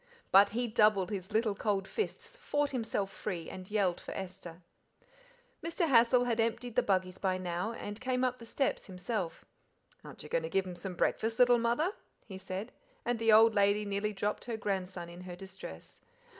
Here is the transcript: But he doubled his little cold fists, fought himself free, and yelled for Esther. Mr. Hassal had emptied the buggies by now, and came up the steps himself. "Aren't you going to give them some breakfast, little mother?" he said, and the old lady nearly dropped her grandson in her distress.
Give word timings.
But 0.31 0.49
he 0.49 0.65
doubled 0.65 1.11
his 1.11 1.31
little 1.31 1.53
cold 1.53 1.87
fists, 1.87 2.35
fought 2.35 2.71
himself 2.71 3.11
free, 3.11 3.47
and 3.51 3.69
yelled 3.69 4.01
for 4.01 4.13
Esther. 4.15 4.63
Mr. 5.63 5.87
Hassal 5.87 6.23
had 6.23 6.39
emptied 6.39 6.75
the 6.75 6.81
buggies 6.81 7.19
by 7.19 7.37
now, 7.37 7.73
and 7.73 8.01
came 8.01 8.23
up 8.23 8.39
the 8.39 8.45
steps 8.47 8.87
himself. 8.87 9.45
"Aren't 10.03 10.23
you 10.23 10.29
going 10.29 10.41
to 10.41 10.49
give 10.49 10.65
them 10.65 10.73
some 10.75 10.95
breakfast, 10.95 11.37
little 11.37 11.59
mother?" 11.59 11.93
he 12.25 12.39
said, 12.39 12.71
and 13.05 13.19
the 13.19 13.31
old 13.31 13.53
lady 13.53 13.85
nearly 13.85 14.11
dropped 14.11 14.45
her 14.45 14.57
grandson 14.57 15.07
in 15.07 15.21
her 15.21 15.35
distress. 15.35 16.01